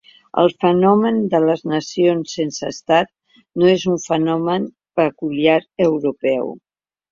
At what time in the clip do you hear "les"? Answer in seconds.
1.43-1.61